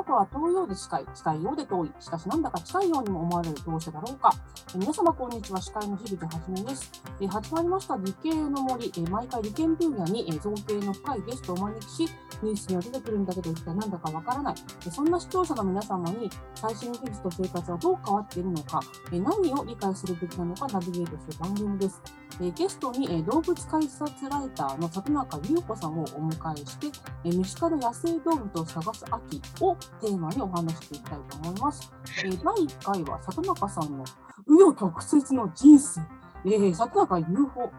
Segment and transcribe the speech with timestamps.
[0.00, 4.30] 学は遠いようで近い、近いようで遠い、しかしなんだか近いようにも思われるどうしてだろうか。
[4.74, 5.60] え皆様、こんにちは。
[5.60, 6.90] 司会の樋口はじめです。
[7.20, 12.08] え始まりました理系の森、え毎回理研分野に、え造形の深いゲストをお招きし、
[12.42, 14.54] ニュースには出てくるんだけど、一体なんだかわからない。
[14.86, 18.80] えそんな視聴者の皆様に、最新技術と生活はどう変わっているのか、
[19.12, 22.00] え何を理解するべきなのかナビゲートする番組です。
[22.40, 26.86] えゲストに、え動物解説ライターの里中優子さんをお迎えして、
[27.24, 31.92] え身近な野生動物を探す秋をテーマにお話していきたいと思います。
[32.24, 36.00] え第1回は里中さんの紆余曲折の人生、
[36.44, 37.70] え、里中 UFO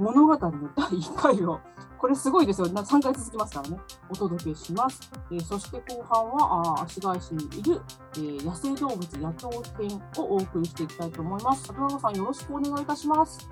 [0.00, 1.60] 物語の第1回を、
[1.98, 4.98] これすごいですよ、3回続きますからね、お届けします。
[5.30, 7.82] えー、そして後半は、あ足返しにいる、
[8.14, 9.56] えー、野生動物野鳥
[9.88, 11.64] 編をお送りしていきたいと思います。
[11.64, 13.46] 里中さん、よろしくお願いいたします。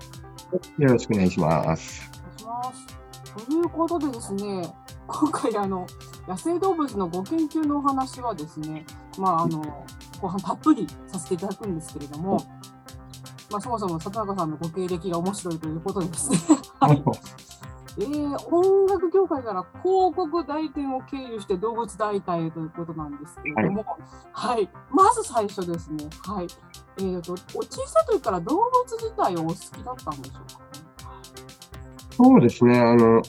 [0.51, 2.09] よろしくお願いします。
[2.11, 2.99] お願いします。
[3.45, 4.63] ということでですね、
[5.07, 5.85] 今回あの
[6.27, 8.85] 野生動物のご研究のお話はですね、
[9.17, 9.85] まああの
[10.19, 12.37] 後半たっぷりさせていただくんですけれども、
[13.51, 16.37] まあ、そもそも里中さんのご経歴が面白いということでですね、
[16.79, 17.03] はい、
[17.99, 23.85] えー、音楽業界から広告代理店を経由して動物代替ということなんですけれども、
[24.33, 26.47] はい、はい、まず最初ですね、はい
[26.99, 30.61] えーと、お小さい時から動物自体をお好きだったんでしょうか、
[32.11, 32.79] そうですね。
[32.79, 33.21] あの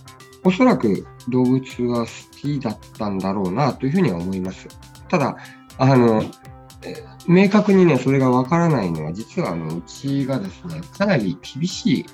[0.43, 4.69] おそらく動物は好きだったんだろうなというふうには思います。
[5.09, 5.37] ただ、
[5.79, 6.25] あの、
[7.29, 12.07] 明確にね、それがわからないのは、実はあのうちがですね、かなり厳しい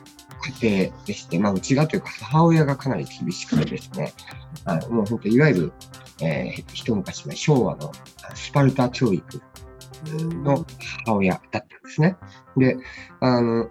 [0.60, 4.12] 家庭でして、まあ、うちがというか母親がかなり厳しくてですね、
[4.64, 5.72] あのもう本当、いわゆる、
[6.20, 7.92] えー、一昔前、昭和の
[8.34, 9.42] スパルタ教育
[10.04, 10.64] の
[11.04, 12.16] 母親だったんですね。
[12.56, 12.76] で、
[13.20, 13.70] あの、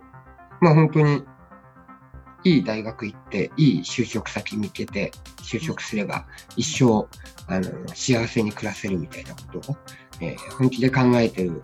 [0.61, 1.23] まあ本当に
[2.43, 7.07] いい大学行って、いい就職先見つけて、就職すれば一生、
[7.47, 9.77] あの、幸せに暮らせるみたいなことを、
[10.21, 11.59] えー、本気で考えてる、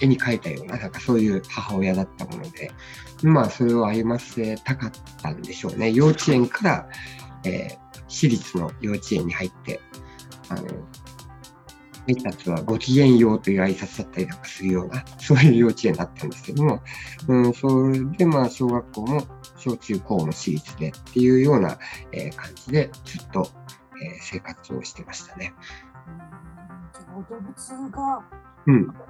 [0.00, 2.70] 絵に描いたような、なんかそういう母親だったもので、
[3.22, 4.90] まあ、それを歩ませたかっ
[5.22, 5.92] たんでしょうね。
[5.92, 6.88] 幼稚園から、
[7.44, 9.80] えー、私立の幼稚園に入って、
[10.48, 10.62] あの、
[12.06, 16.82] 挨拶はごきげんようという挨拶だったりなんかするような、そういう幼稚園だったんですけども、
[17.28, 19.22] うん、それでまあ小学校も
[19.56, 21.78] 小中高も私立でっていうような、
[22.12, 23.48] えー、感じでずっと、
[24.02, 25.54] えー、生活をしてましたね。
[27.30, 28.22] 動物が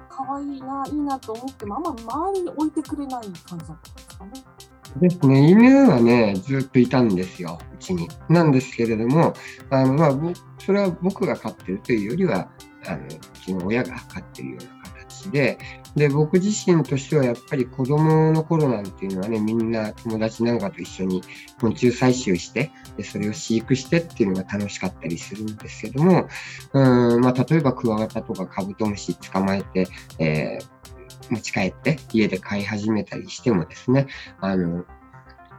[0.09, 4.56] 可愛いな、いいなと思っても、あんま周りに置いてくれない感じだったんですかね。
[4.99, 8.07] ですね、犬はね、ずっといたんですよ、うちに。
[8.29, 9.33] なんですけれども、
[9.69, 12.49] あのまあ、それは僕が飼ってるというよりは、
[12.85, 13.09] あのう
[13.43, 15.57] ちの親が飼ってるような形で
[15.97, 21.23] で、僕自身としてはやっぱり子供の頃なんていうのはね、みんな友達なんかと一緒に
[21.59, 26.27] 昆虫採集して、でそれを飼育してっていうのが楽しかったりするんですけども、
[26.73, 29.87] うんまあ、例えばクワガタとかカブトムシ捕まえて、
[30.19, 30.96] えー、
[31.33, 34.07] 持ち帰って家で飼い始めたりしてもですね、
[34.41, 34.85] あの、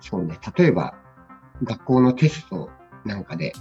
[0.01, 0.95] そうね、例えば
[1.63, 2.71] 学校のテスト
[3.05, 3.53] なんかで、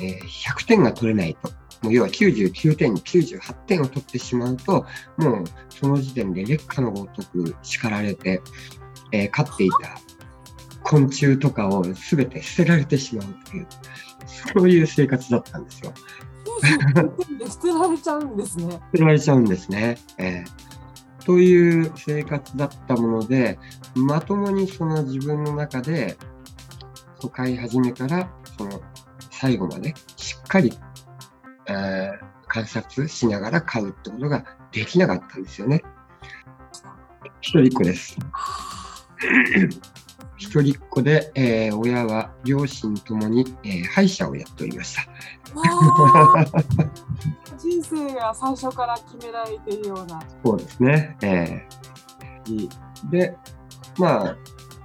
[0.00, 1.50] えー、100点が取れないと、
[1.82, 8.42] もう要は99点に98点を取ってしまうと、もうその時点で劣化のごとく叱られて、
[9.12, 9.98] えー、飼っていた
[10.82, 13.66] 昆虫とかを全て捨てられてしまうという、
[14.54, 15.92] そういう生活だったんですよ。
[17.48, 18.70] 捨てられちゃうんですね。
[18.72, 19.98] 捨てられちゃうんですね。
[20.18, 20.79] えー、
[21.24, 23.58] という生活だったもので、
[23.94, 26.16] まともにその自分の中で、
[27.20, 28.80] 都会始めから、その
[29.30, 30.72] 最後までしっかり
[31.70, 35.82] えー、観察しながら飼うってことができなかったんですよね。
[37.40, 38.16] 一人っ子です。
[40.36, 45.02] 一人っ子で、えー、親は両親ともに、えー、歯医者をやっておりました。
[47.60, 50.20] 人生が最初から決められているような。
[50.44, 51.16] そうですね。
[51.22, 53.36] えー、で、
[53.98, 54.36] まあ、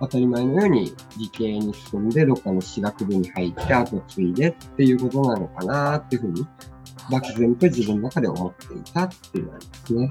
[0.01, 6.45] 当たり前のように理系に進んで、どっかの私学部に入って、後継いでっていうことなのかなっていうふうに
[7.09, 10.09] 漠然と自分の中で思っていたっていうのがありますね。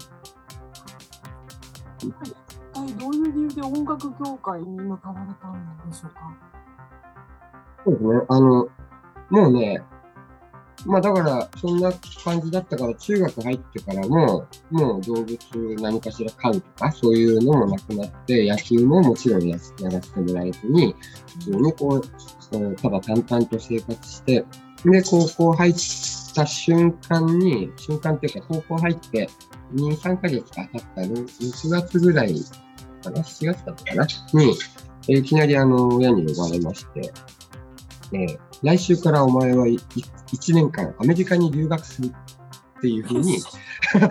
[2.75, 6.21] はい、どういう理由で音楽業界に向かわれたんでしょうか？
[7.85, 8.21] そうですね。
[8.29, 8.69] あの、
[9.31, 9.83] もうね、
[10.87, 11.93] まあだから、そんな
[12.25, 15.39] 感じだったから、中学入ってからも、もう動物
[15.81, 20.95] 何かしら飼うとか、そういうのもなくなって、野球ももちろんやらせてもらえずに、
[21.27, 24.45] 普通にこう、ただ淡々と生活して、
[24.85, 25.75] で、高校入っ
[26.35, 29.29] た瞬間に、瞬間っていうか、高校入って、
[29.75, 32.35] 2、3ヶ月か経った6月ぐらい
[33.03, 34.57] かな、7月だったかな、に、
[35.09, 37.13] いきなりあの、親に呼ばれまして、
[38.13, 42.09] えー、来週からお前は1年間アメリカに留学する
[42.79, 43.39] っていうふうに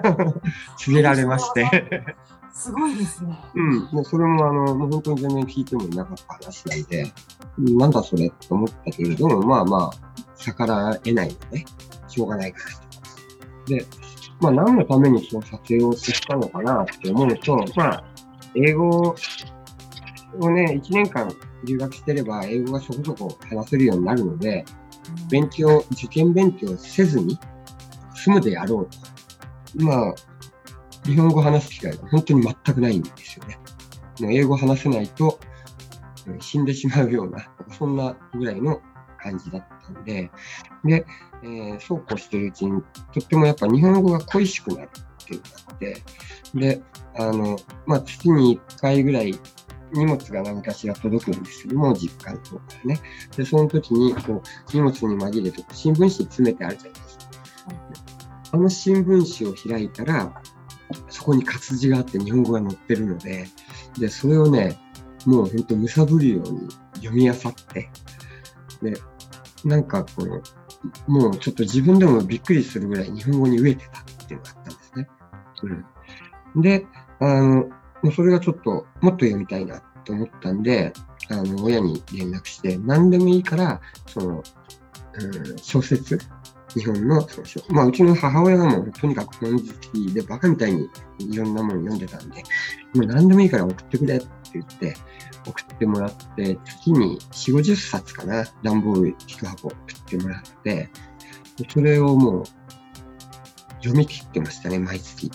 [0.77, 2.15] 告げられまして
[2.53, 3.35] すごいですね。
[3.55, 3.95] うん。
[3.95, 7.11] でそれも、あの、もう本当に全然聞いてもいなかった話なんで、
[7.57, 9.91] なんだそれと思ったけれども、まあまあ、
[10.37, 11.65] 逆らえないので、
[12.07, 13.75] しょうがないからと。
[13.75, 13.85] で、
[14.39, 18.03] まあ何のためにその撮影をしたのかなって思うと、まあ、
[18.55, 19.15] 英語
[20.39, 21.27] をね、1年間
[21.65, 24.65] 留学してれば、英語がそこそこ話せるようになるので、
[25.29, 27.37] 勉強、受験勉強せずに
[28.15, 28.89] 済むであろう
[29.77, 29.85] と。
[29.85, 30.15] まあ、
[31.05, 33.59] 日本語話す機会が本当に全くないんですよね。
[34.21, 35.39] 英語話せないと
[36.39, 38.81] 死んでしまうような、そんなぐらいの
[39.17, 40.31] 感じだったんで、
[40.83, 41.05] で、
[41.43, 42.81] えー、そうこうしてるうちに、
[43.13, 44.89] とってもやっぱ日本語が恋しくなる
[45.23, 46.03] っていうのがあって、
[46.53, 46.81] で、
[47.15, 49.39] あの、まあ、月に1回ぐらい
[49.93, 53.01] 荷物が何かしら届くんですけども、実家の方からね。
[53.35, 57.23] で、その時に、こう、荷物に紛れて、新聞紙詰めてあるじゃないですか。
[58.51, 60.31] あの新聞紙を開いたら、
[61.09, 63.47] そこに活字があって日本語が載ってるので、
[63.97, 64.77] で、それをね、
[65.25, 67.37] もうほんとむさぶるように読み漁っ
[67.73, 67.89] て、
[68.81, 68.93] で、
[69.65, 70.41] なんかこの、
[71.07, 75.07] もうちょっと自分でもびっくりするぐらい日本語に飢えてたっていうのがあったんですね。
[76.55, 76.61] うん。
[76.61, 76.85] で、
[77.19, 77.69] あの、
[78.03, 80.93] もうそれがちょっともっと読みたいなと思ったんで、
[81.29, 84.43] あの、親に連絡して、何でもいいから、その、
[85.13, 86.19] うん、小説？
[86.75, 87.27] 日本の、
[87.69, 90.89] まあ、うちの母親がもうとにかく本好きで、バカみたいに
[91.19, 92.43] いろんなもの読んでたんで、
[92.95, 94.95] もう何でもいいから送ってくれって言って、
[95.45, 100.89] 送ってもらって、月に4、50冊かな、段ボール1箱送ってもらって、
[101.69, 102.43] それをもう
[103.75, 105.31] 読み切ってましたね、毎月。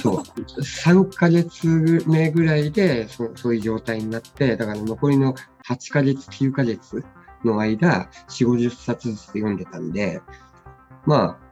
[0.00, 0.22] そう。
[0.60, 5.34] 3ヶ月目ぐらいでそそういう状態になって、だから残りの
[5.66, 7.04] 8ヶ月、9ヶ月
[7.44, 10.20] の間、4、50冊ずつ読んでたんで、
[11.06, 11.50] まあ、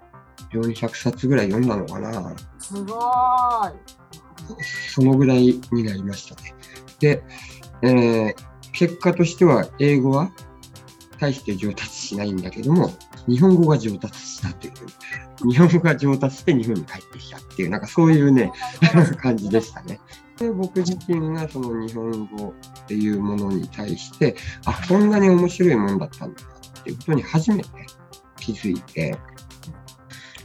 [0.52, 2.34] 400冊ぐらい読んだのかな。
[2.58, 4.58] すごい。
[4.90, 6.54] そのぐらいになりましたね。
[7.00, 7.22] で、
[7.82, 8.34] えー、
[8.72, 10.30] 結果としては英語は
[11.18, 12.92] 大して上達しないんだけども、
[13.28, 18.52] 日本語が上達したという、日本語が上達して日本に帰ってきたっていう、なんかそういうね、
[19.20, 20.00] 感じでしたね。
[20.38, 22.54] で僕自身がその日本語
[22.84, 26.42] っていうものに対して、あ、こんなに面白いもんだったんだ
[26.80, 27.68] っていうことに初めて
[28.36, 29.18] 気づいて、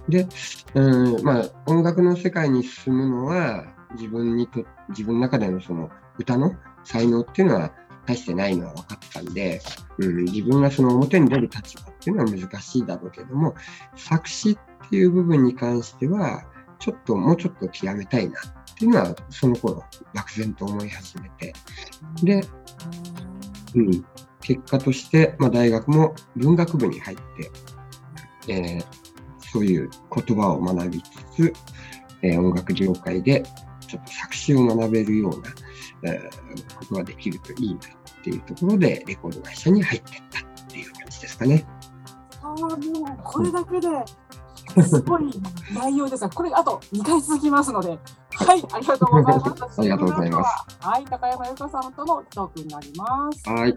[0.09, 0.27] で、
[0.73, 3.65] うん、まあ、音楽の世界に進むのは、
[3.95, 6.53] 自分にと、自分の中でのその歌の
[6.83, 7.71] 才能っていうのは
[8.05, 9.61] 大してないのは分かったんで、
[9.97, 13.55] うん、自分がその表に出る立場っていうのは難しいだろうけども、
[13.95, 16.43] 作詞っていう部分に関しては、
[16.79, 19.83] ちょっともうちょっと極めたいなっていうのは、その頃、
[20.13, 21.53] 漠然と思い始めて。
[22.23, 22.45] で、
[23.75, 24.05] うん、
[24.41, 27.51] 結果として、まあ、大学も文学部に入って、
[28.49, 28.85] えー、
[29.39, 31.53] そういう言葉を学びつつ、
[32.21, 33.43] えー、音楽業界で
[33.87, 35.49] ちょっと作詞を学べるような、
[36.05, 41.65] えー、ことができるといいなっていうところで、レコード会社に入っていったっていう感じですかね。
[42.41, 42.77] ああ、もう
[43.23, 43.87] これだけで、
[44.83, 45.29] すごい
[45.73, 49.79] 内容ですが、これあと2回続きますので、はい、ありがとうございます。
[49.79, 50.77] ありがとうございます。
[50.79, 53.49] はい、高山由香さんとのトークになります。
[53.49, 53.75] はい。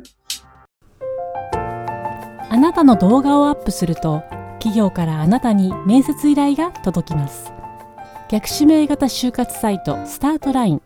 [2.49, 4.23] あなたの動画をアップすると、
[4.59, 7.52] 企業からあなたに面接依頼が届きます。
[8.28, 10.83] 逆指名型就活サイトスタートライン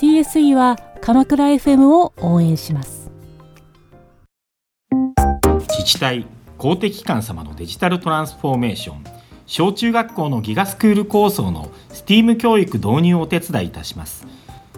[0.00, 3.10] TSE は鎌倉 FM を応援します。
[5.68, 6.24] 自治体
[6.56, 9.04] 公的機関様のデジタルトランスフォーメーション。
[9.44, 14.26] 小中学校のギガスクール構想の STEAM 教育導入をお手伝いいたします。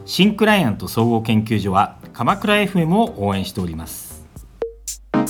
[0.07, 4.27] 新クライアント総合研究所は鎌倉 FM を応援しております。
[5.13, 5.25] は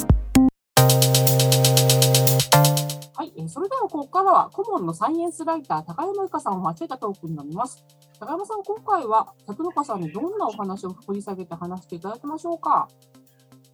[3.25, 7.85] い、それではここからは顧問のサイエンスライター高山由香さんを交えたトークになります
[8.23, 12.89] 高山さん今回は里中さんにどんなお話を掘り下げて話していただきましょうか？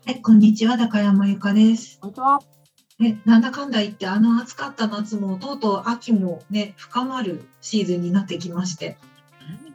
[0.07, 1.99] はい、こんにちは高山由香です。
[2.00, 2.40] こんにちは。
[2.99, 8.97] ね、なんだかんだ言ってあの暑かった夏もとうとう秋もね深まるシーズンになってきまして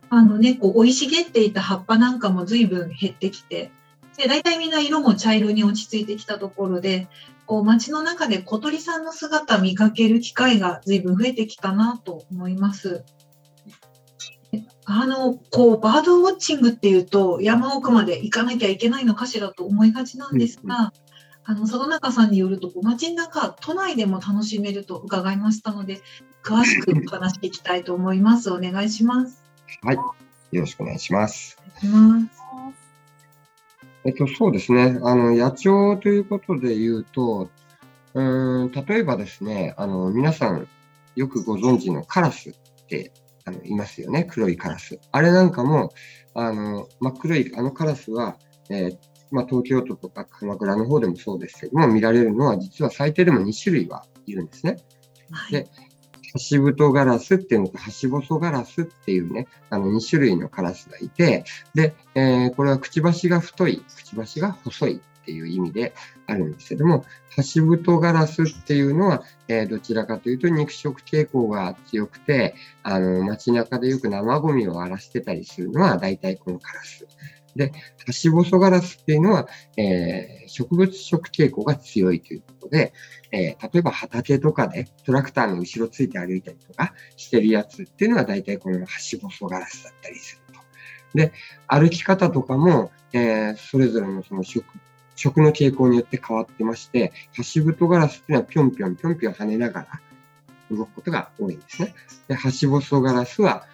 [0.09, 3.71] あのねこう生い茂っていた葉っぱなんかも随分減ってきて
[4.17, 7.07] で大体みんな色も茶色に落ち着いてきたところで
[7.45, 13.05] こう街の中で小鳥さんの姿見かける機会が随分増えてきたなと思います。
[14.85, 20.93] あのこうバードウォッチングっていうと山奥まで行かなきゃいけないのかしらと思いがちなんですが、
[21.45, 26.01] あの里中さんによると街の中都内でも楽しめると伺いましたので
[26.43, 28.51] 詳しく話していきたいと思います。
[28.51, 29.43] お願いします。
[29.81, 31.57] はい、よろしくお願いします。
[31.83, 32.43] ます
[34.05, 34.99] えっと、そうですね。
[35.01, 37.49] あの、野鳥ということで言うと、
[38.13, 40.67] うん、例えばですね、あの、皆さん
[41.15, 42.53] よくご存知のカラスっ
[42.87, 43.13] て、
[43.45, 44.25] あの、いますよね。
[44.29, 44.99] 黒いカラス。
[45.11, 45.93] あれなんかも、
[46.33, 48.37] あの、真っ黒いあのカラスは、
[48.69, 48.97] えー
[49.31, 54.77] まあ、東京都とか鎌倉の方でもそうですけども、見られるのは実は最低でも2種類はいるんですね。
[55.31, 55.67] はいで
[56.33, 61.45] ハシブトガラスっていうのとハシボソガラスっていうね、あの2種類のカラスがいて、
[61.75, 65.93] で、えーこれはくちばしが太い、くちばしが細いっていう意味で
[66.27, 77.07] あるんですけども、ハシブトガラスっていうのは、えーどちらかというと肉食傾向が強くて、あの、街中でよく生ゴミを荒らしてたりするのは大体このカラス。
[77.55, 77.71] で、
[78.05, 82.93] ハシボソガラスっていうのは、えー植物食傾向が強いということで、
[83.31, 90.59] えー例えば畑とかでトラクターの後ろついて歩いたりとかしてるやつっていうのは大体このハシボソガラスだったりすると。
[91.17, 91.31] で、
[91.67, 94.65] 歩き方とかも、えーそれぞれのその食、
[95.15, 100.01] 食の傾向によって変わってまして、ハシブトガラスっていうのはぴょんぴょんぴょんぴょん跳ねながら
[100.75, 101.93] 動くことが多いんですね。
[102.27, 103.65] で、ハシボソガラスは、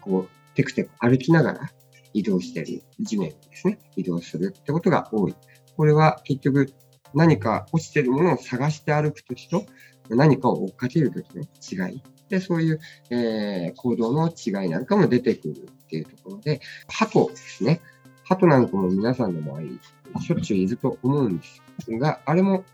[0.00, 1.70] こう、テクテク歩きながら
[2.12, 5.34] 移動してる、地面にですね、移動するってことが多い。
[5.76, 6.72] これは結局
[7.14, 9.66] 何か落ちてるものを探して歩くときと
[10.08, 12.02] 何かを追っかけるときの違い。
[12.28, 17.80] で、そういう、えー行動の違いなんかも出てくるっていうところで、鳩ですね。
[18.24, 19.80] 鳩なんかも皆さんの周り、
[20.20, 22.64] しょっちゅういると思うんですが、あれも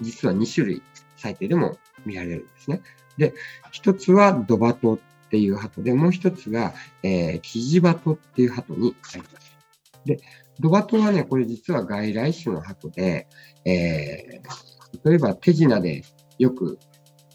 [0.00, 0.82] 実は2種類
[1.16, 2.82] 最低でも見られるんですね。
[3.16, 3.34] で、
[3.70, 4.98] 一つはドバトっ
[5.30, 9.56] ていう鳩で、もう一つが、えーキジバトっていう鳩になります。
[10.04, 10.18] で、
[10.60, 13.28] ドバトはね、これ実は外来種の鳩で、
[13.64, 14.72] えー
[15.04, 16.04] 例えば手品で
[16.38, 16.78] よく、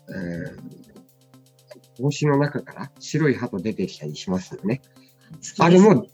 [0.10, 0.88] えー
[2.00, 4.82] 帽子の中から白い鳩出てきたりしますよね。
[5.60, 6.08] あれも、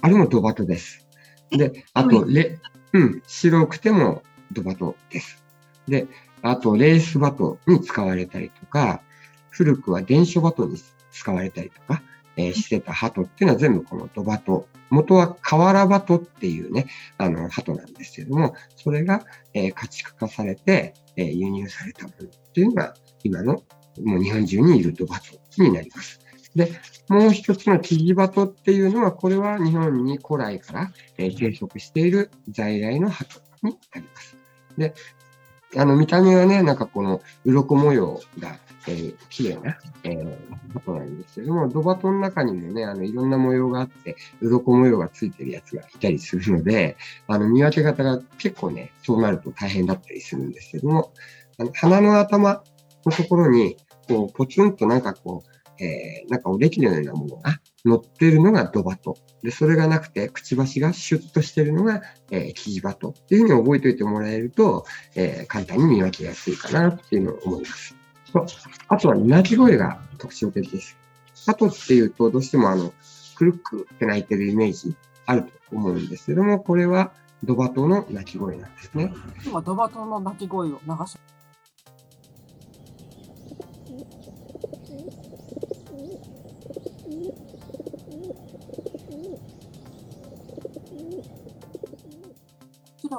[0.00, 1.06] あれもドバトです。
[1.50, 2.58] で、あと、レ、
[2.92, 5.42] うん、白くてもドバトです。
[5.86, 6.06] で、
[6.42, 9.02] あと、レースバトに使われたりとか、
[9.50, 10.76] 古くは電書バトに
[11.10, 12.02] 使われたりとか、
[12.36, 14.68] えーしてた鳩っていうのは全部このドバト。
[14.90, 16.86] 元は瓦バトっていうね、
[17.18, 19.24] あの、鳩なんですけれども、それが、
[19.54, 23.62] えー家畜化されて、えー輸入されたものっていうのが、今の、
[24.04, 26.20] もう日本中にいるドバトになります。
[26.58, 26.72] で、
[27.08, 34.36] もう一つのキジバトっていうのは、これは日本に古来から、えー生息している在来の鳩になります。
[34.76, 34.94] で、
[35.76, 40.36] あの、見た目はね、なんかこの、鱗模様が、えー綺麗な、えー、
[40.74, 46.96] 鳩なんですけども、ドバトの中にもね、あの、いろんな模様があって、鱗模様がついてるやつがいたりするので、
[47.28, 51.12] あの、見分け方が結構ね、そうなると大変だったりするんですけども、
[51.58, 52.64] あの鼻の頭
[53.06, 53.76] のところに、
[54.08, 59.16] こう、ポツンとなんかこう、えー、なんかおできのようなものが乗ってるのがドバト。
[59.42, 67.94] で、それがなくて、くちばしがシュッとしてるのが、えー、キジバトっていうふうに覚えておいてもらえると、えー簡単に見分けやすいかなっていうのを思います。
[68.32, 68.46] と
[68.88, 70.96] あとは、鳴き声が特徴的です。
[71.46, 72.92] 鳩っていうと、どうしてもあの、
[73.36, 77.12] くるっくって鳴いてるイメージあると思うんですけども、これは
[77.44, 79.12] ドバトの鳴き声なんですね。
[79.46, 81.16] 今、ドバトの鳴き声を流し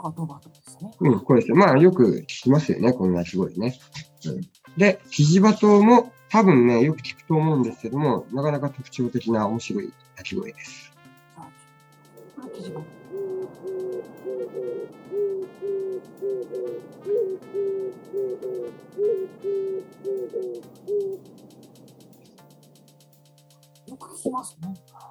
[0.01, 0.93] がドバトですね。
[0.99, 1.57] うん、これですね。
[1.57, 3.79] まあ、よく聞きますよね、この鳴き声ね。
[4.25, 4.41] うん、
[4.77, 10.89] で、キジバトも多分ね、よく聞くと思うんですけども、なかなか特徴的な面白い鳴き声です。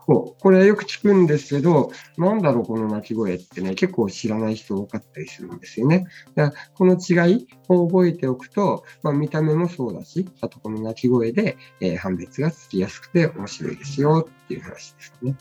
[0.07, 0.41] そう。
[0.41, 6.07] これはよく聞くんですけど、なんだろう、この鳴き声ってね、結構知らない人多かったりするんですよね。
[6.35, 15.37] だからこの違いを覚えておくと、まあ、見た目もそうだし、あとこの鳴き声で、えー判別がつきやすくて面白いですよっていう話ですね。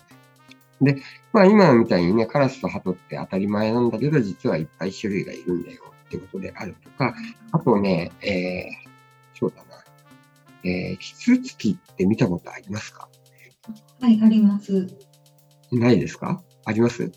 [0.82, 0.98] で、
[1.34, 7.16] まあ今みたいにね、カラスとハトって当たり前なんだけど、実はいっぱい種類がいるんだよってことであるとか、
[7.52, 9.84] あとね、えー、そうだな、
[10.64, 13.10] えー、キツツキって見たことありますか？
[14.02, 14.88] はい、あります。
[15.72, 16.42] ないですか？
[16.66, 17.10] あります？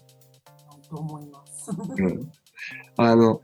[0.88, 1.70] と思います。
[1.70, 2.32] うん。
[2.96, 3.42] あの、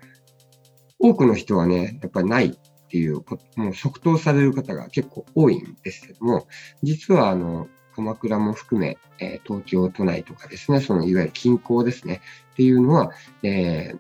[0.99, 6.49] 多くの人はね、やっぱりないっていうこ、もう即答される方が結構多いんですけども、
[6.83, 12.21] 実はあの、鎌倉も含め、えー東京都内とかですね、そのいわゆる近郊ですね、
[12.53, 13.99] っていうのは、えー、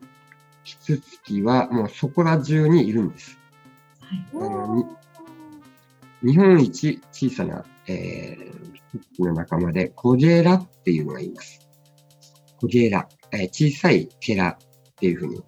[0.64, 3.38] キツツキはもうそこら中にいるんです。
[4.00, 4.26] はい。
[4.34, 4.74] あの
[6.22, 11.60] に日本一小さな、えー、の仲間で、コジェラっていうのがいます。
[12.60, 15.42] コジェラ、えー小さいケラっていうふうに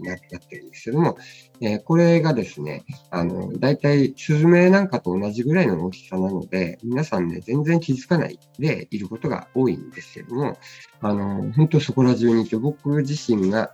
[0.00, 1.16] なってるんですけども、
[1.60, 10.58] えーこれがですね、あの、大体スズメなんかと同じぐらいの大きさなので、皆さんね、全然気づかないでいることが多いんですけども、
[11.00, 13.72] あの、本当そこら中にいて、僕自身が、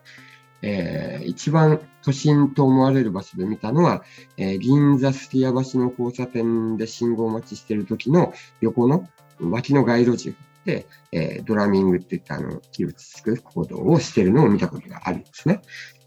[0.66, 4.02] えー一番都心と思われる場所で見たのは、
[4.36, 9.08] えー銀座スティア橋の交差点で信号待ちしてる時の横の
[9.40, 15.62] 脇の街路樹で、えードラミングっていったあの、気をつく行動をしてるのを見たことがあるんですね。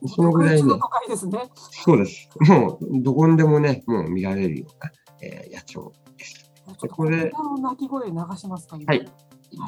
[0.08, 1.40] そのぐらいね都、会ですね。
[1.56, 2.30] そうです。
[2.42, 6.52] もう、どこにでもね、もう見られるような、えー野鳥です。
[6.90, 9.10] これ鳴き声流しますか、はい。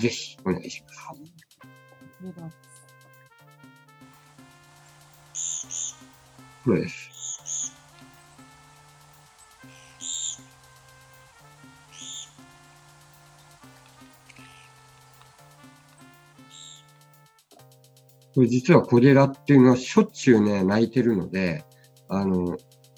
[0.01, 0.99] ぜひお願いします。
[1.07, 2.70] はい。
[6.63, 7.11] これです。
[18.33, 21.65] これ実はコゲラっていうのはしょっちゅうね、鳴いてるので、
[22.07, 22.57] あの、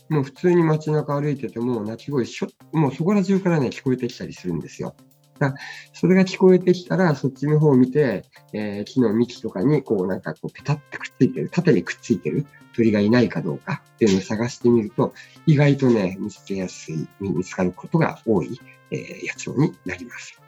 [0.10, 4.96] もう普通に街中歩いてても鳴き声しょ、もうそこら中からね、聞こえてきたりするんですよ。
[5.44, 5.62] だから
[5.94, 8.24] それが聞こえてきたら、そっちの方を見て、
[8.54, 12.46] えー木の幹とかに、こうなんかこうペタってくっついてる、縦にくっついてる
[12.76, 15.14] 鳥がいないかどうかっていうのを探してみると、
[15.46, 18.60] 意外とね、見つけやすい、見つかることが多い、
[18.92, 20.40] えー野鳥になります。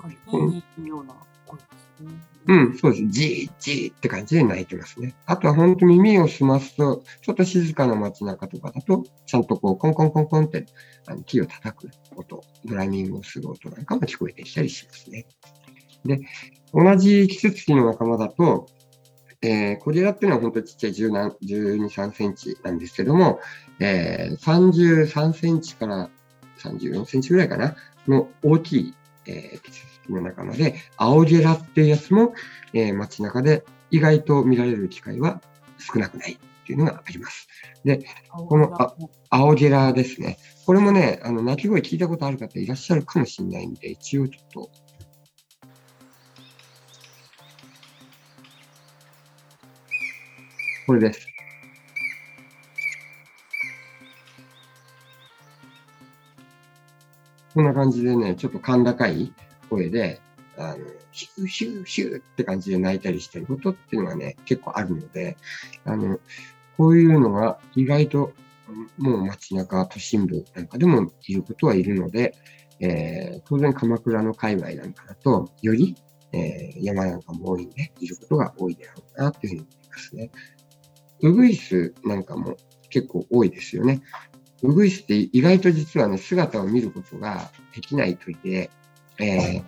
[0.00, 0.64] はい。
[2.46, 2.76] うん。
[2.76, 3.06] そうです。
[3.08, 5.14] じーじーって感じで鳴いてますね。
[5.26, 10.66] あとは本当に耳を澄ますと、ちょっと静かな街中とかだと、ちゃんとこう、コンコンコンコンって
[11.06, 15.26] あの木を叩く音、ドラミングをする音なんかも聞こえてきたりしますね。
[16.04, 16.20] で、
[16.74, 18.66] 同じ季節期の仲間だと、
[19.40, 23.40] えー、コゲラっていうのは本当にちっちゃい12、3センチなんですけども、
[23.78, 26.10] えー、33センチから
[26.58, 27.76] 34センチぐらいかな、
[28.08, 28.94] の大きい、
[29.26, 32.34] えー、季節の仲間で、青ゲラっていうやつも、
[32.72, 35.40] えー街中で意外と見られる機会は
[35.78, 37.48] 少なくないっていうのがあります。
[38.30, 38.94] このあ
[39.30, 40.38] 青ゲラですね。
[40.66, 44.70] これもね、あの、鳴き声聞いたことある方いらっしゃるかもしれないんで、一応ちょっと。
[50.86, 51.26] これです。
[57.54, 59.32] こんな感じでね、ちょっと甲高い
[59.76, 60.20] 声で、
[60.56, 60.76] あの、
[61.10, 65.36] ヒューヒューヒューって感じで泣いたりしてることっていうのがね、結構あるので、
[65.84, 66.18] あの、
[66.76, 68.32] こういうのが意外と、
[68.98, 72.34] もう街中、都心部なんかでもいることはいるので、
[72.80, 75.96] えー当然鎌倉の界隈なんかだと、より、
[76.32, 80.30] えー山なんかも多いんで、いることが多いだろうなっていうふうに思いますね。
[81.20, 82.56] ウグイスなんかも
[82.90, 84.02] 結構多いですよね。
[84.62, 88.70] ウグイスって意外と実はね、姿を見ることができない鳥で、
[89.20, 89.64] えー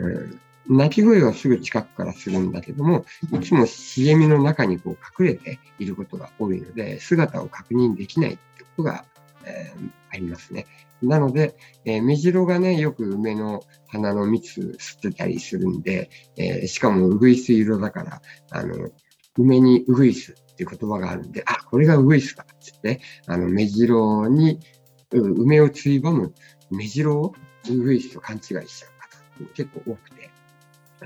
[0.00, 9.04] うん鳴き声はすぐ近くからするんだけども、いつも茂みの中にこう隠れていることが多いので、姿を確認できないってことが、
[9.44, 10.66] えーありますね。
[11.02, 18.90] なので、えー目白がね、よく梅の花の蜜吸ってたりするんで、えーしかもウグイス色だから、あの、
[19.38, 24.58] 梅にウグイスっていう言葉があるんで、あ、これがウグイスだっつって、あの、目白に
[25.12, 26.34] 梅をついばむ
[26.70, 27.34] 目白を
[27.72, 28.86] ウグイスと勘違いしちゃ
[29.38, 30.30] う方結構多くて、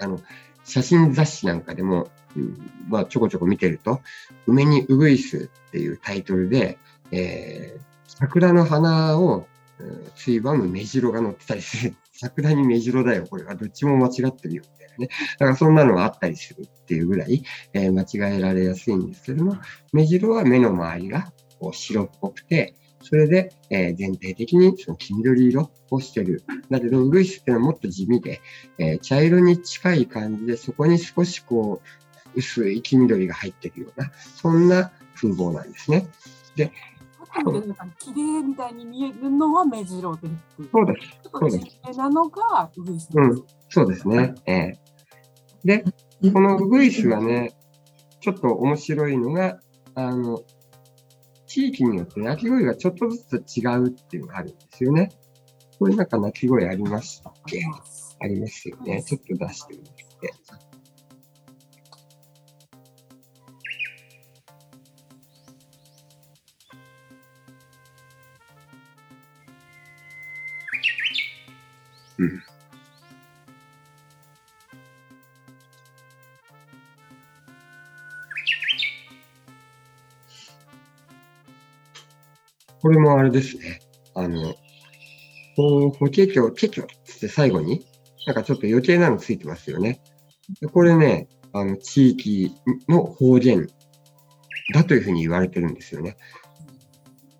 [0.00, 0.20] あの、
[0.64, 4.00] 写真雑誌なんかでも、うんまあ、ちょこちょこ見てると、
[4.46, 6.78] 梅にウグイスっていうタイトルで、
[7.10, 9.46] えー桜の花を、
[10.16, 11.94] ついばむ目白が載ってたりする。
[12.12, 13.54] 桜に目白だよ、これは。
[13.54, 15.08] どっちも間違ってるよ、みたいなね。
[15.38, 17.42] だからそんなのがあったりするっていうぐらい、
[17.72, 19.56] えー間違えられやすいんですけども、
[19.92, 26.44] 目白は目の周りがこう白っぽくて、それで、えー全体的にその黄緑色をしてる。
[26.70, 28.40] だけど、ウグイスっていうのはもっと地味で、
[28.78, 36.08] えー茶色に近い感じで、そこに少しこう、薄い黄緑が入ってるような、そんな風貌なんですね。
[37.32, 40.28] パッと見てなんか綺麗みたいに見えるのは目白で。
[40.72, 41.08] そうです。
[41.22, 43.42] ちょっと地味なのがウグイスうんです。
[43.68, 44.34] そうですね。
[44.46, 44.78] ええ
[45.64, 45.84] で、
[46.32, 47.52] このウグイスがね、
[48.20, 49.60] ちょっと面白いのが、
[49.94, 50.42] あの、
[51.50, 55.10] 地域によって鳴き声がちょっとずつ違うっていうのがあるんですよね。
[55.80, 57.60] これなんか鳴き声ありますっけ
[58.20, 59.02] ありますよね。
[59.02, 59.90] ちょっと出してみて。
[72.18, 72.49] うん。
[82.82, 83.80] これもあれですね。
[84.14, 84.54] あの、
[85.56, 86.86] こう、法華経、華経っ
[87.20, 87.86] て最後に、
[88.26, 90.00] なんかちょっと余計なのついてますよね。
[90.72, 92.54] これね、あの、地域
[92.88, 93.68] の方言
[94.72, 96.16] だというふうに言われてるんですよね。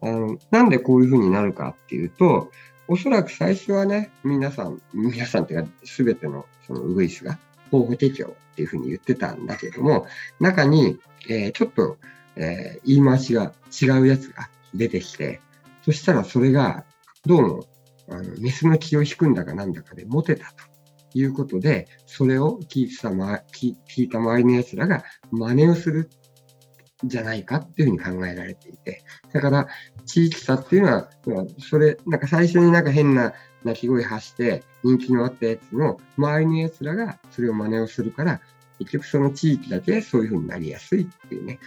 [0.02, 2.50] あのなんでこういうふうになるかっていうと、
[2.88, 7.38] おそらく最初はね、皆さん、皆さんっていうか、すべてのそのウグイスが
[7.70, 10.06] 保護適用っていうふうに言ってたんだけども、
[10.40, 10.98] 中に、
[11.28, 11.98] えー、ちょっと、
[12.36, 15.40] えー、言い回しが違うやつが出てきて、
[15.84, 16.84] そしたらそれが、
[17.26, 17.64] どうも、
[18.08, 20.64] あの、メスの気を引くんだかなんだかでモテたと
[21.14, 26.10] いうことで、それを聞いた、ま、聞いた周りの奴らが真似をする
[27.04, 29.02] じゃないかっていうふうに考えられていて、
[29.32, 29.68] だから
[30.06, 31.08] 地域差っていうのは、
[31.58, 33.32] それ、なんか最初になんか変な
[33.64, 38.40] 鳴き声発して人気のあったやつの周りの奴らがそれを真似をするから、
[38.78, 41.58] 結局その地域だけそういうふうになりやすいっていうね、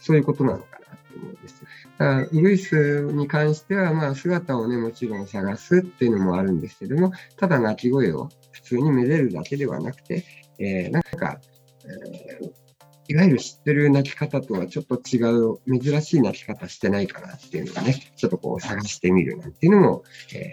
[0.00, 0.85] そういうことなのかな。
[1.16, 1.64] と思うんです。
[1.98, 10.24] だからウグイスに関しては、まあ姿をね、もちろん探すっていうのもあるんですけども、ただ鳴き声を普通にめでるだけではなくて、
[10.58, 11.40] えー、なんか、
[11.84, 12.66] えー
[13.08, 20.52] いわゆる知ってる泣き方とはちょっと違う、珍しい泣き方してないかなっていうのをね、ちょっとこう探してみるなんていうのも、え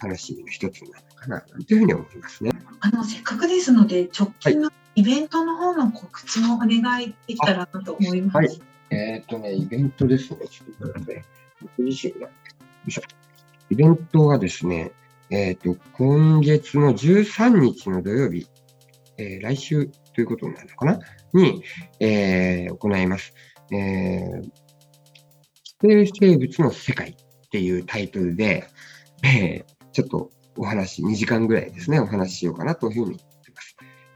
[0.00, 2.50] ー、楽しみの一つになるかな、なんていうふうに思いますね。
[2.80, 8.36] あの、せっかくですので、直近のイベントの方の告知もお願いできたらなと思います。
[8.36, 8.48] はい。
[8.90, 10.46] えっ、ー、とね、イベントですね。
[10.48, 11.24] ちょっと待って。
[11.60, 12.26] 僕自身が。
[12.28, 12.32] よ
[12.86, 13.02] いしょ。
[13.70, 14.92] イベントはですね、
[15.30, 18.46] えっ、ー、と、今月の13日の土曜日、
[19.18, 21.00] えー、来週ということになるのかな？
[21.32, 21.62] に、
[22.00, 23.34] えー、行います。
[23.72, 24.50] えー、
[25.80, 27.14] 規定生物の世界っ
[27.50, 28.68] ていうタイトルで、
[29.22, 33.20] えー、ちょっとお話、2時間ぐらいですね、お話ししようかなというふうに。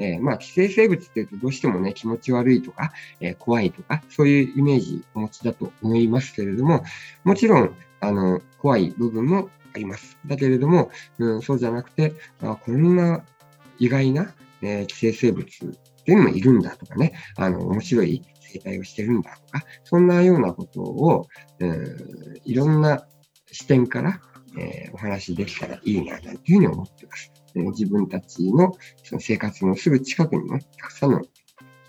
[0.01, 6.83] えー、まあ、寄生生物っていうとどうしてもね、気持ち悪いとか、えー、怖いとか、そういうイメージお持ちだと思いますけれども、
[7.23, 10.19] もちろん、あの、怖い部分もあります。
[10.27, 13.23] だけれども、うん、そうじゃなくて、あこんな
[13.79, 15.49] 意外な、えー、寄生生物っ
[16.05, 21.27] ていうのもいるんだとかね、あの、面白い生態をしてるんだとか、そんなようなことを、
[21.61, 23.07] えー、いろんな
[23.53, 24.21] 視点から、
[24.59, 27.33] えー、お話できたらいいな、なんていうふうに思ってます。
[27.55, 31.23] 自分たちのその生活のすぐ近くにも、たくさんの、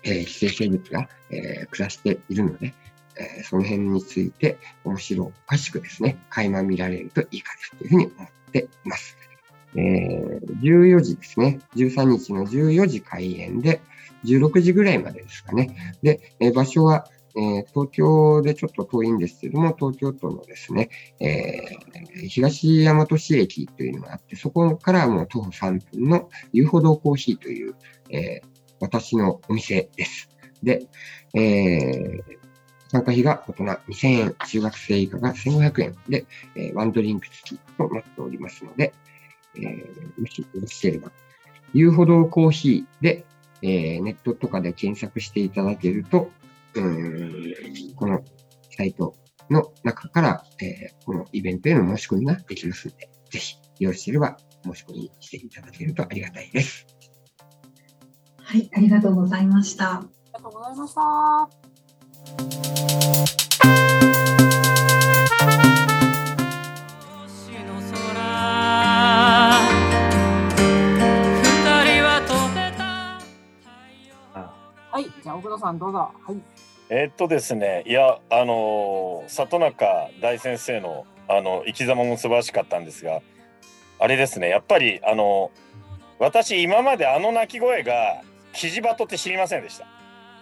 [0.02, 2.74] えー、寄生生物が、え、暮らしているので、
[3.16, 9.16] え、その辺について面白おかしくですね、垣間見られるといいかなというふうに思っています。
[9.74, 11.60] えー、14時ですね。
[11.76, 13.80] 13日の14時開演で、
[14.24, 15.96] 16時ぐらいまでですかね。
[16.02, 20.90] で、え、場所は、え、東京でちょっと遠いんですけども、東京都のですね、
[21.20, 27.74] えー、東大和市駅というのがあって、そこからもう徒歩3分の遊歩道コーヒーという、
[28.10, 28.46] えー、
[28.80, 30.28] 私のお店です。
[30.62, 30.86] で、
[31.34, 32.22] えー、
[32.88, 38.92] 参加費が大人2000円、中学生以下が1500円で、え、ワンドリンク付きとなっておりますので、
[39.54, 41.10] えー、もしよろしければ、
[41.72, 43.24] 遊歩道コーヒーで、
[43.62, 46.30] え、ネットとかで検索していただけると、
[46.74, 47.54] うん
[47.96, 48.20] この
[48.76, 49.14] サイト
[49.50, 56.86] の中から、えー、このイベントへの申し込みができますので、ぜひよろしければ申し込みしていただけるとありがたいです。
[58.38, 59.94] はい、ありがとうございました。
[59.94, 60.94] ありがとうございまし
[64.26, 64.31] た。
[75.58, 75.98] さんどうぞ。
[75.98, 76.36] はい。
[76.90, 79.86] えー、っとですね、いや、あの里中
[80.20, 83.20] 大先生の、あの生き様も素晴らしかったんですが。
[83.98, 85.52] あれですね、やっぱり、あの
[86.18, 89.86] 私今まであの鳴き声がキジバトって知りませんでした。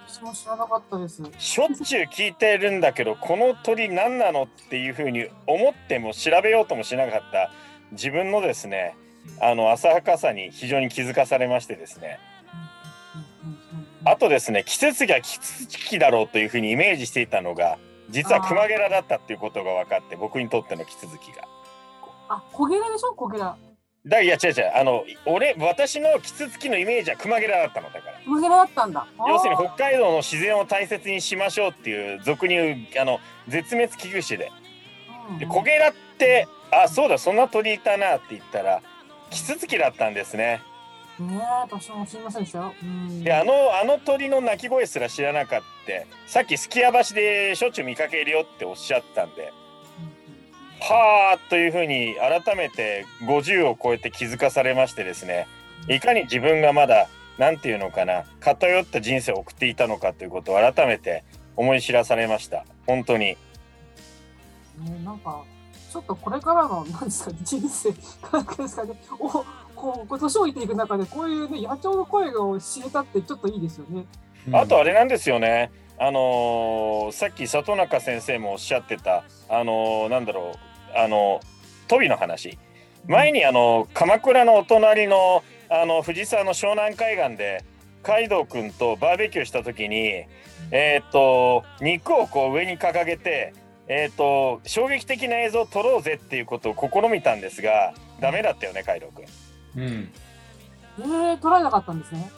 [0.09, 1.23] 私も知らなかったです。
[1.39, 7.53] しょっちゅう聞いてるんだけど、この鳥何なのっていうふうに思っても調べようともしなかった
[7.93, 8.97] 自分のですね、
[9.41, 12.19] あの浅はかさに非常に気づかされましてですね。
[14.05, 21.47] あとですね季節がキツツキだろうというふうにイメージしていたのが実はクマゲラだったっていうことが分かって僕にとってのキツツキが。
[22.29, 23.13] あコゲラでしょ？
[23.15, 23.57] コゲラ。
[24.07, 28.19] だいや違う違うあの俺私のキツツキのイメージはクマゲラだったのだから。
[28.25, 29.07] クマゲラだったんだ。
[29.29, 34.51] 要するに北海道の自然を大切にしましょうっていう俗に言うあの絶滅危惧種で。
[35.39, 38.81] でコゲラってあそうだそんな鳥いたなって言ったら
[39.31, 40.63] キツツキだったんですね。
[41.21, 42.75] ね私もすみませんでしたよ。
[43.23, 45.67] であのあの鳥の鳴き声すら知らなかった。
[46.27, 49.53] さっきすき家橋でしょっちゅう見かけるよっておっしゃったんで、
[50.81, 55.49] はあというふうに改めて50を超えて気づかされましてですね。
[55.89, 61.25] いかに自分がまだ何て言うのかな偏った人生を送っていたのかということを改めて
[61.57, 62.65] 思い知らされました。
[62.87, 63.25] 本当に。
[63.25, 63.37] ね、
[65.05, 65.43] なんか
[65.93, 68.39] ちょっとこれからの何ですか、人生ですか
[68.85, 69.45] ねお
[69.81, 74.05] こう年をいていく中でこういうね野鳥の声を知れたってちょっといいですよね。
[74.53, 75.71] あとあれなんですよね。
[75.99, 80.53] あのーさっき里中先生もおっしゃってたあのーなんだろ
[80.95, 81.41] うあの
[81.89, 82.59] トビの話
[83.07, 87.65] 前にあの鎌倉のお隣のあの藤沢の湘南海岸で
[88.03, 90.25] 海道くんとバーベキューした時に
[90.71, 93.53] えっ、と肉をこう上に掲げて
[93.89, 99.50] えっ、と衝撃的な映像を撮ろうぜっていうことを試みたんですがダメだったよね海道くん。
[99.77, 100.13] うん。
[100.99, 102.31] えー、取られなかったんですね。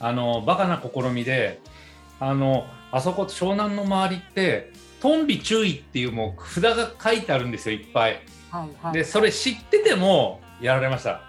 [0.00, 1.60] あのバカな試みで
[2.18, 8.20] あのあそこ湘南の周りってトンビ注意っていうもう札が書いてあるんですよいっぱい。
[8.50, 8.92] はいはい。
[8.94, 11.20] でそれ知っててもやられました。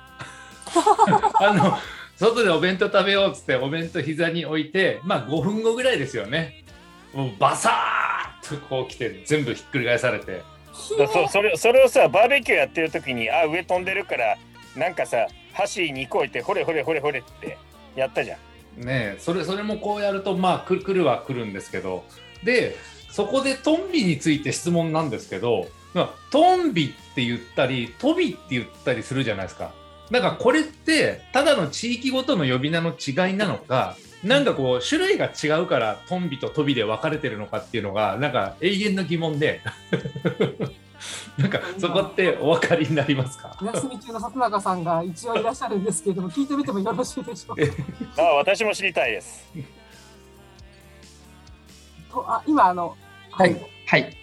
[1.39, 1.77] あの
[2.17, 6.63] 外でお弁当食べようっつってお弁当膝に置いてまあ5分後ぐらいですよね
[7.13, 10.41] もうバサーッとこう来て全部ひっくり返されて
[10.97, 14.37] だそそれそれをさバーベキューやってる時にあ上飛んでるから
[14.75, 17.57] なんかさ箸肉置いてほれほれほれほれって
[17.95, 18.37] やったじゃ
[18.77, 18.81] ん。
[18.81, 22.03] ねえそれそれもこうやるとまあく来るは来るんですけど
[22.43, 22.75] で
[23.09, 29.71] そこでトンビについて質問なんですけどまあトンビって言ったりトビって言ったりするじゃないですか。
[30.11, 39.61] なんかこれってただの地域ごとの呼び名の違いなのかなんかこう種類が違うからトンビとトビで分かれてるのかっていうのがなんか永遠の疑問で
[41.37, 43.57] なんかそこってお分かりになりますか？
[43.61, 47.57] お休み中の里中さんが一応いらっしゃるんですけれども、聞いてみてもよろしいでしょう
[48.15, 48.21] か？
[48.21, 49.45] あ私も知りたいです。
[52.09, 52.95] とあ今あの、
[53.31, 53.55] はい。
[53.85, 54.17] はい。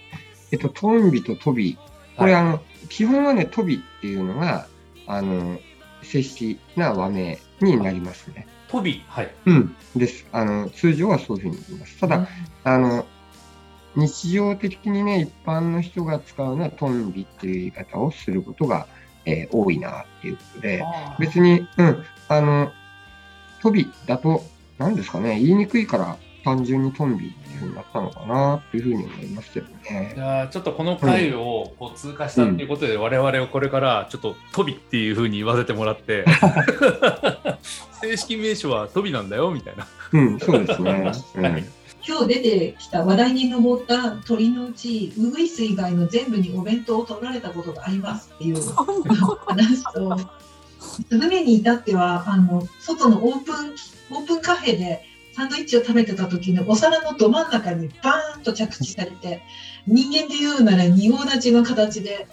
[0.51, 1.77] えっと、トンビとトビ。
[2.16, 4.66] これ、あの、基本はね、トビっていうのが、
[5.07, 5.59] あの、
[6.03, 8.46] 正式な和名になりますね。
[8.68, 9.77] トビはいうん。
[9.94, 10.27] です。
[10.33, 12.01] あの、通常はそういうふうに言います。
[12.01, 12.27] ただ、
[12.64, 13.07] あの、
[13.97, 18.87] 日常的にね、一般の人が使うのはトンビっていう言い方をすることが、
[19.25, 22.73] えー多いなっていうことで、あ別に、うん、あの、
[23.61, 24.43] トビだと、
[24.79, 30.21] 何ですかね、言いにくいから単純にトンビっていうふうになったのかなっていうふうに思いますけどねじ。
[30.21, 36.25] ゃあちょっとこの回をこう通過したっていうことで、我々をこれからちょっとトビっていうふうに言わせてもらって
[38.03, 39.87] 正式名称はトビなんだよみたいな。
[40.13, 41.13] うん、そうですね。
[41.37, 41.65] うんはい
[42.07, 48.57] 今日出てきた話題に上った鳥のうちウグイス以外の全部にお弁当を取られたことがありますっていう。
[49.47, 50.19] 話と
[50.81, 53.75] スズメに至ってはあの外のオープン
[54.11, 59.43] オープンカフェでサンドイッチを食べてた時にお皿のど真ん中にバーンと着地されて
[59.87, 62.27] 人間で言うなら仁王立ちの形で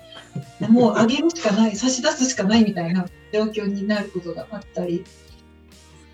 [0.67, 5.05] もうあげるしかない差し出すしかないみたいな状況になることがあったり。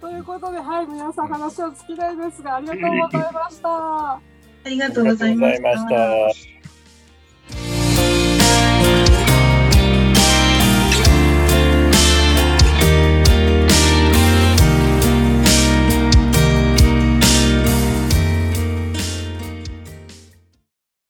[0.06, 4.14] ということで、はい、皆さん話を尽きないですが、ありがとうございました。
[4.14, 4.22] あ
[4.66, 6.55] りがとうございました。